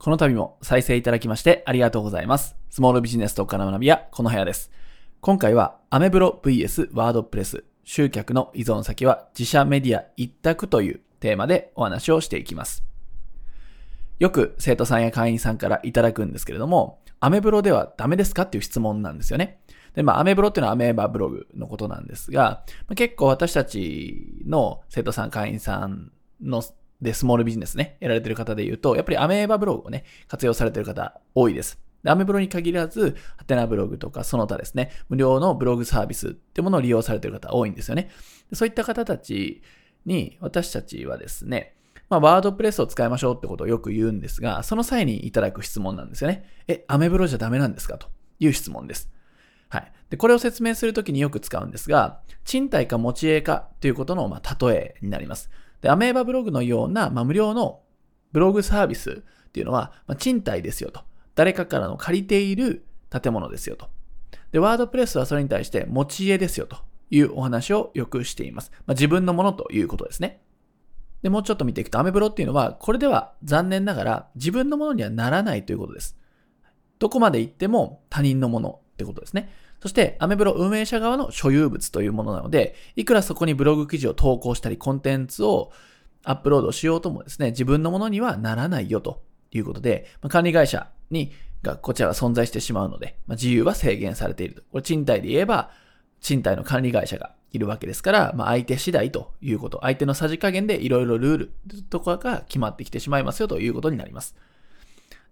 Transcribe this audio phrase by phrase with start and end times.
[0.00, 2.56] この度も再生いただきましてありがとうございます。
[2.70, 4.70] スモールビジネス特化の学び屋、この部屋です。
[5.20, 12.82] 今回はアメブロ VS ワードプレス、集客の依存先は自社メディア一択というテーマでお話をしていきます。
[14.18, 19.60] よく生徒さんや会員さんからいただくんですけれども、アメブロではダメですかっていう質問なんですよね。
[19.94, 26.10] で、まあ、アメブロっていうのはアメーバブログのことなんですが、まあ結構私たちの生徒さん、会員さん
[26.40, 26.62] の
[27.02, 31.80] で、スモールビジネスね、やられてる方で言うと、やっぱりアメーバブログをね、活用されてる方多いです。
[32.06, 38.10] アメブロに限らず、ハテナブログとかその他ですね、無料のブログサービスってものを利用されてる方多いんですよね。
[38.52, 39.62] そういった方たち
[40.06, 41.74] に、私たちはですね、
[42.08, 46.44] まあ、ワードプレスを使いましょうってことをよく言うんですが、その際にいただく質問なんですよね。
[46.66, 48.08] え、アメブロじゃダメなんですかと
[48.40, 49.10] いう質問です。
[49.68, 49.92] はい。
[50.10, 55.50] で、これを説明するときによく使うんですが、賃貸か持ち家かということの、まあ、例えになります。
[55.80, 57.80] で、アメーバブログのような、まあ、無料の
[58.32, 61.02] ブログサービスっていうのは、まあ、賃貸ですよと。
[61.34, 63.88] 誰かからの借りている建物ですよと。
[64.52, 66.76] で、ワードプレスはそれに対して持ち家ですよと
[67.10, 68.70] いうお話をよくしています。
[68.86, 70.42] まあ、自分のものということですね。
[71.22, 76.16] で、もうちょっと見ていくと、アメブロっていうのは、これでは残念ながら自分のものにはならないということです。
[76.98, 79.50] どこまで行っても他人のものってことですね。
[79.80, 85.72] そして、アメブロ運営者側の所有物というものなので、いくらそこにブログ記事を投稿したり、コンテンツを
[86.22, 94.62] アップロードしようともですね、自分のものにはならないよということで、まあ、管理会社に、がこちらが存在してしまうので、まあ、自由は制限されていると。
[94.70, 95.70] これ賃貸で言えば、
[96.20, 101.52] 賃貸の管理会社がいるわけですから、まあ、相手次第ということ、相手のさじ加減でいろいろルール
[101.88, 104.36] とかが決まってきてしまいますよということになります。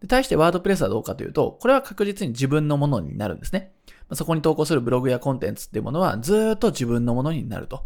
[0.00, 3.72] で対してワードプレスはどうかというと、これは確実に自分のものになるんですね。
[4.12, 7.84] そこに投稿するブログやコンテンツっていうものはずっと自分のものになると。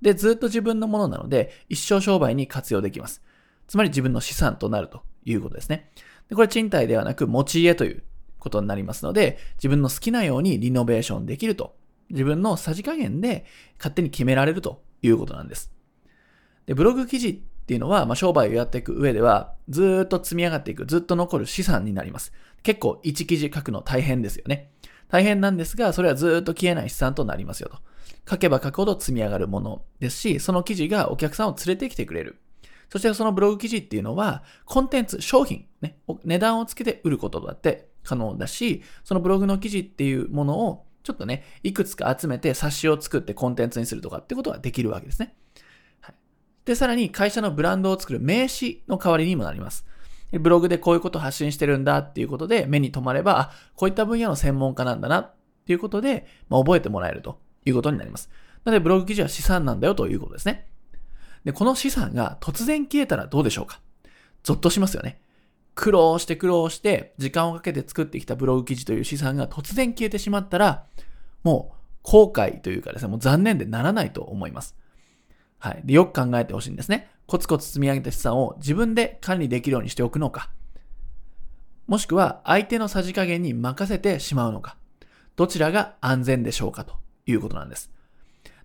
[0.00, 3.22] で、ずっと自分のものなので、一生商売に活用できます。
[3.66, 5.90] つまり自分の資産となるということですね。
[6.28, 8.02] でこれ賃貸ではなく持ち家という
[8.38, 11.76] ことになりますので、自分の好きなようにリノベーションできると。
[12.10, 13.44] 自分のさじ加減で
[13.76, 15.70] 勝手に決められるということなんです。
[16.66, 22.32] で、ブログ記事っていうのは、まあ、商売をやっていく上では、ずっと積み上がっていく、ずっと残る資産になります。
[22.62, 24.70] 結構1記事書くの大変ですよね。
[25.08, 27.76] 大変なんですが、それはずっと消えない資産となりますよと。
[28.26, 32.40] 書けば書くほど積み上がるものですし、その記事がお客さんを連れてきてくれる。
[32.88, 45.34] そしてそのブログ記事っていうのは、コンテンツ、商品、ね、値段をつけて売ることだって可能だし、そのブログの記事っていうものを、ちょっとね、いくつか集めて冊子を作ってコンテンツにするとかってことができるわけですね。
[46.68, 49.86] で、さらに会社のブランドを作る名刺の代わりにもなります。
[50.32, 55.34] ブログでこういうことを発信してるんだっていうことで目に留まれば、あ、こういった分野の専門家なんだなっ
[55.66, 58.28] ていうことで、まあ、覚えてもらえるということになります。
[58.66, 60.66] なので、ブログ記事は資産なんだよということですね。
[61.44, 63.80] で、この資産が突然消えたらどうでしょうか？
[64.42, 65.22] ゾッとしますよね。
[65.74, 70.84] 苦労して苦労して時間をかけて作ってきたブログ記事という資産が突然消えてしまったら、
[71.44, 74.76] もう後悔というかですね、もう残念でならないと思います。
[75.58, 75.80] はい。
[75.84, 77.10] で、よく考えてほしいんですね。
[77.26, 80.50] コツコツ積み上げた資産を自分で管理できるようにしておくのか、
[81.86, 84.76] もしくは相手のさじ加減に任せてしまうのか、
[85.36, 86.94] どちらが安全でしょうかと
[87.26, 87.90] いうことなんです。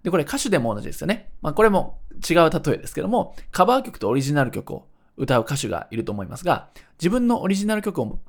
[0.04, 1.32] で、これ歌手でも同じですよね。
[1.42, 2.00] まあこれも
[2.30, 8.20] 違う例えですけども、カバー曲とオリジナル曲を歌う歌手がいると思いますが、自分のオリジナル曲を、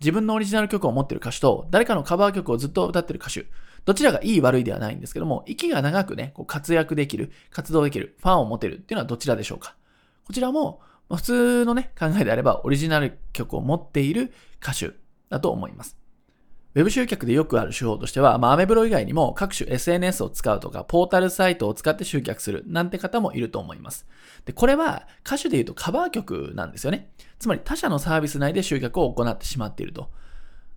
[0.00, 3.46] 自分のオリジナル曲を持ってる歌手と、誰かのカバー曲をずっと歌ってる歌手、
[3.86, 9.76] どちらがいい悪いではないんですけども、息が長くね、こう活躍できる、活動できる、ファンを持てるっていうのはどちらでしょうか
[10.26, 14.90] こちらも、普通のね、考えであれば、オリジナル曲を持っている歌手
[15.30, 15.96] だと思います。
[16.74, 24.04] ウェブ集客でよくある手法としては、まあ、アメブロ以外にも各種 SNS を使うとか、ポータルサイトを使って集客するなんて方もいると思います。
[24.44, 27.08] で、これは歌手で言うとカバー曲なんですよね。
[27.38, 30.10] つまり他社のサービス内で集客を行ってしまっていると。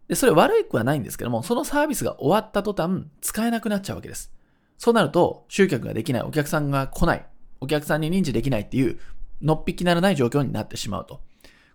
[0.10, 4.34] で、それ悪くはないんですけども、そのサービスが終わった途端、使えなくなっちゃうわけです。
[4.78, 7.26] そうなると、集客ができない、お客さんが来ない、
[7.62, 9.00] お客さんに認知できないっていう、
[9.42, 11.22] のっぴきならない状況になってしまうと。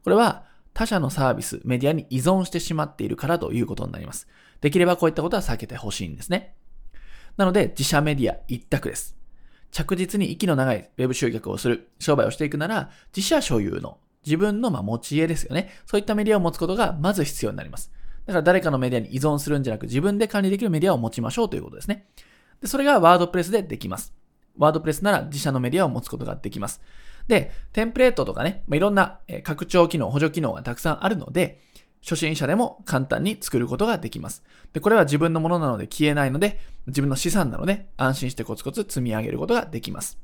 [0.03, 4.27] これは、他社のサービス、メディアに依存してしまっているからということになります。
[4.60, 6.57] できればこういったことは避けてほしいんですね。
[7.37, 9.16] なので、自社メディア一択です。
[9.71, 15.71] 着実に息の長いウェブ集客をする、商売をしていくなら、自社所有の、自分のまあ持ち家ですよね。
[15.87, 17.92] そういったメディアを持つことがまず必要になります。
[18.26, 22.06] だから誰かのメディアに依存するんじゃなく自分で管理できるメディアを持ちましょうということですね。
[22.60, 24.15] で、それがワードプレスでできます。
[24.56, 26.80] ワードプレスなら自社のメディアを持つことができます。
[27.26, 31.60] で、テンプレートとかね、まあ、いろんな拡張機能、補助機能がたくさんあるので、
[32.03, 34.44] 初心者でも簡単に作ることができます。
[34.74, 40.18] で、これは自分のものなので消えないので、自分の資産なので安心してコツコツ積み上げることができます。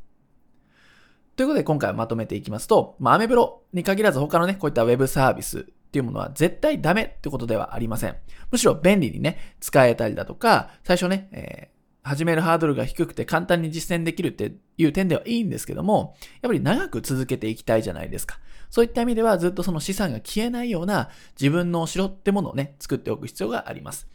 [1.36, 8.16] ということで今回はまとめていきますと、まあ、アメブロに限らず他のね、こういったウェブサービスっていうものは絶対ダメってことではありません。
[8.52, 18.38] むしろ便利にね、使えたりだとか、最初ね、えー始めるハードルが低くて簡単に実践できるっていう点ではいいんですけども、やっぱり長く続けていきたいじゃないですか。
[18.70, 24.08] そういった意味ではずっとその資産が消えないような自分のお城ってものをね、作っておく必要があります。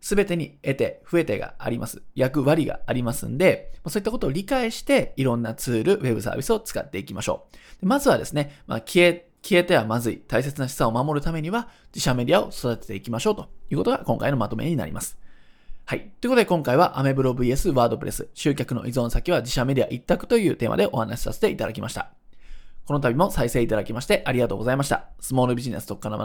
[0.00, 2.02] すべてに得て、増えてがあります。
[2.14, 7.46] 役割がありますんで、そういったことを理解して、いろんなツール、ウェブサービスを使っていきましょ
[7.82, 7.86] う。
[7.86, 10.18] まずはですね、まあ、消え、消えてはまずい。
[10.26, 15.16] 大切な資産を守るためには、自社メディアを育てていきましょうということが今回のまとめになります。
[15.84, 16.10] はい。
[16.20, 22.10] ということで今回はアメブロ VS ワードプレス、集客の依存先は自社メディア一択というテーマでお話しさせていただきました。
[22.86, 25.10] この度も再生いただきましてありがとうございました。
[25.20, 26.24] スモールビジネス特化の学